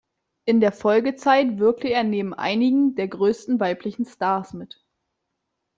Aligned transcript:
In 0.45 0.61
der 0.61 0.71
Folgezeit 0.71 1.59
wirkte 1.59 1.87
er 1.89 2.03
neben 2.03 2.33
einigen 2.33 2.95
der 2.95 3.07
größten 3.07 3.59
weiblichen 3.59 4.05
Stars 4.07 4.51
mit. 4.53 4.83